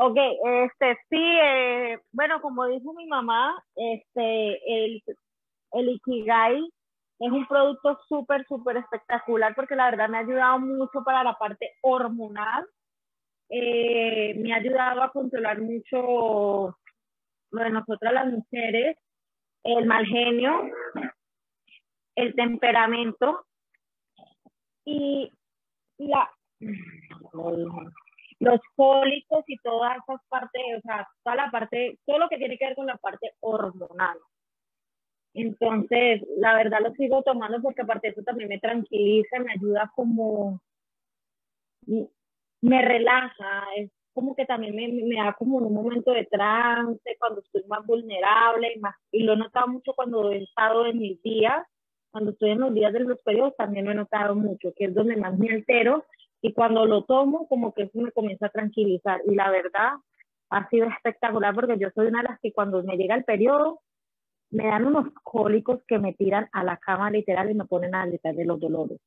[0.00, 5.02] Ok, este, sí, eh, bueno, como dijo mi mamá, este, el,
[5.72, 6.60] el Ikigai
[7.18, 11.34] es un producto súper, súper espectacular porque la verdad me ha ayudado mucho para la
[11.36, 12.64] parte hormonal.
[13.48, 16.76] Eh, me ha ayudado a controlar mucho
[17.50, 18.96] lo de nosotras las mujeres,
[19.64, 20.62] el mal genio,
[22.14, 23.46] el temperamento
[24.84, 25.32] y
[25.96, 26.30] la
[28.40, 32.56] los cólicos y todas esas partes, o sea, toda la parte, todo lo que tiene
[32.56, 34.18] que ver con la parte hormonal.
[35.34, 39.90] Entonces, la verdad lo sigo tomando porque aparte de eso también me tranquiliza, me ayuda
[39.94, 40.60] como,
[42.60, 47.40] me relaja, es como que también me, me da como un momento de trance, cuando
[47.40, 51.22] estoy más vulnerable y, más, y lo he notado mucho cuando he estado en mis
[51.22, 51.64] días,
[52.10, 54.94] cuando estoy en los días de los periodos también lo he notado mucho, que es
[54.94, 56.04] donde más me altero
[56.40, 59.94] y cuando lo tomo como que eso me comienza a tranquilizar y la verdad
[60.50, 63.80] ha sido espectacular porque yo soy una de las que cuando me llega el periodo
[64.50, 68.06] me dan unos cólicos que me tiran a la cama literal y me ponen a
[68.06, 68.98] gritar de los dolores.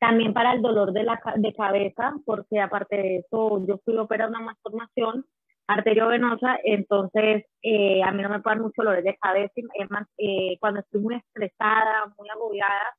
[0.00, 4.02] También para el dolor de, la, de cabeza, porque aparte de eso yo fui a
[4.02, 5.24] operar una malformación
[5.68, 10.56] arteriovenosa, entonces eh, a mí no me pueden mucho dolores de cabeza, es más, eh,
[10.58, 12.96] cuando estoy muy estresada, muy agobiada,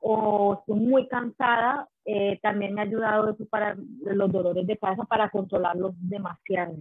[0.00, 5.04] o estoy muy cansada, eh, también me ha ayudado eso para los dolores de cabeza,
[5.04, 6.74] para controlarlos demasiado.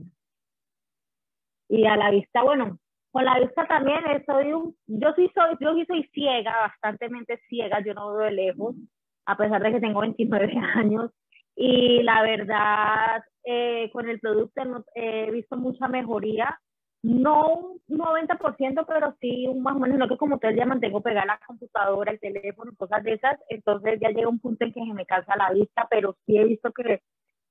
[1.67, 2.79] Y a la vista, bueno,
[3.11, 7.09] con la vista también soy un, yo sí soy, yo soy ciega, bastante
[7.47, 8.75] ciega, yo no veo de lejos,
[9.25, 11.11] a pesar de que tengo 29 años.
[11.55, 14.61] Y la verdad, eh, con el producto
[14.95, 16.57] he visto mucha mejoría
[17.01, 21.01] no un 90%, pero sí un más o menos lo que como ustedes ya mantengo
[21.01, 24.81] pegada la computadora, el teléfono, cosas de esas, entonces ya llega un punto en que
[24.81, 27.01] se me cansa la vista, pero sí he visto que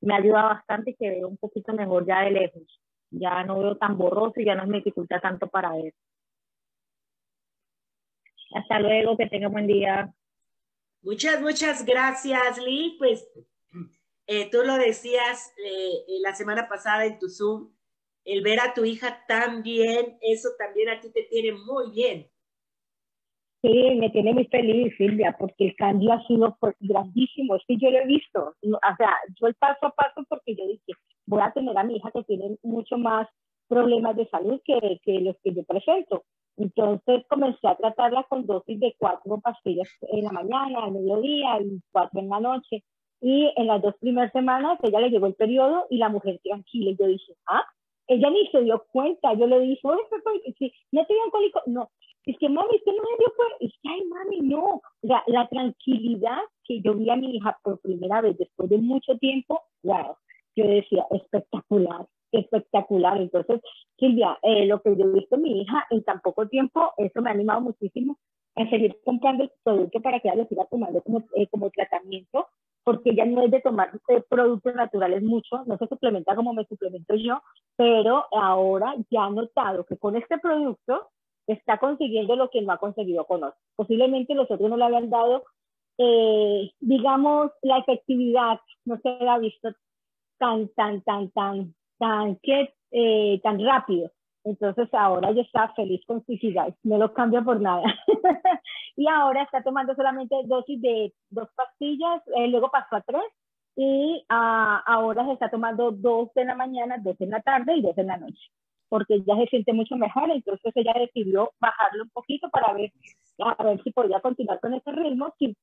[0.01, 2.81] me ayuda bastante y que veo un poquito mejor ya de lejos.
[3.11, 5.95] Ya no veo tan borroso y ya no me dificulta tanto para ver.
[8.55, 10.13] Hasta luego, que tenga buen día.
[11.03, 12.97] Muchas, muchas gracias, Lee.
[12.99, 13.27] Pues
[14.27, 17.71] eh, tú lo decías eh, la semana pasada en tu Zoom,
[18.29, 22.29] el ver a tu hija tan bien, eso también a ti te tiene muy bien.
[23.63, 27.57] Sí, me tiene muy feliz, Silvia, porque el cambio ha sido grandísimo.
[27.57, 28.55] Es que yo lo he visto.
[28.63, 30.93] O sea, yo el paso a paso, porque yo dije,
[31.27, 33.27] voy a tener a mi hija que tiene mucho más
[33.67, 36.25] problemas de salud que, que los que yo presento.
[36.57, 41.81] Entonces comencé a tratarla con dosis de cuatro pastillas en la mañana, al mediodía y
[41.91, 42.85] cuatro en la noche.
[43.21, 46.91] Y en las dos primeras semanas ella le llegó el periodo y la mujer tranquila.
[46.91, 47.65] Y yo dije, ah,
[48.09, 51.91] ella ni se dio cuenta, yo le dije, no te dio alcohólico, no,
[52.25, 56.39] es que mami, usted no me dio cuenta, es que ay mami, no, la, tranquilidad
[56.65, 60.17] que yo vi a mi hija por primera vez después de mucho tiempo, wow,
[60.57, 63.61] yo decía, espectacular, espectacular, entonces,
[63.99, 67.21] Silvia, eh, lo que yo he visto en mi hija en tan poco tiempo, eso
[67.21, 68.19] me ha animado muchísimo
[68.57, 72.49] a seguir comprando el producto para que ella lo siga tomando como, eh, como tratamiento
[72.89, 76.65] porque ella no es de tomar eh, productos naturales mucho, no se suplementa como me
[76.65, 77.39] suplemento yo,
[77.79, 81.11] pero ahora ya ha notado que con este producto
[81.47, 83.63] está consiguiendo lo que no ha conseguido con otros.
[83.77, 85.45] Posiblemente los otros no le habían dado,
[85.97, 89.69] eh, digamos, la efectividad, no se ha visto
[90.39, 94.11] tan, tan, tan, tan, tan, que, eh, tan rápido.
[94.43, 97.85] Entonces ahora ya está feliz con suicidio, no lo cambia por nada.
[98.97, 103.23] y ahora está tomando solamente dosis de dos pastillas, eh, luego pasó a tres
[103.81, 107.83] y uh, ahora se está tomando dos en la mañana, dos en la tarde y
[107.83, 108.51] dos en la noche,
[108.89, 112.91] porque ya se siente mucho mejor, entonces ella decidió bajarlo un poquito para ver,
[113.39, 115.57] a ver si podía continuar con ese ritmo, sin,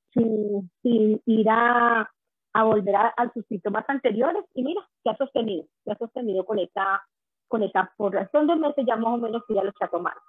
[0.81, 2.09] sin, ir a,
[2.53, 4.45] a volver a, a, sus síntomas anteriores.
[4.53, 7.03] Y mira, se ha sostenido, se ha sostenido con esta
[7.49, 10.21] con esta, por razón de meses ya más o menos que ya lo está tomando.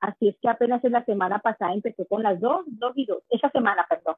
[0.00, 3.22] Así es que apenas en la semana pasada empecé con las dos, dos y dos,
[3.30, 4.16] esa semana, perdón,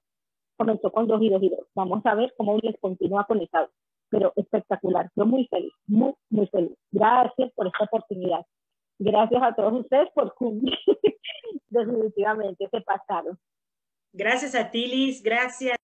[0.56, 1.66] comenzó con dos y dos y dos.
[1.74, 3.68] Vamos a ver cómo les continúa con esa,
[4.08, 6.76] pero espectacular, yo muy feliz, muy, muy feliz.
[6.90, 8.44] Gracias por esta oportunidad.
[8.98, 10.78] Gracias a todos ustedes por cumplir.
[11.68, 13.38] Definitivamente se pasaron.
[14.12, 15.76] Gracias a ti, Liz, gracias.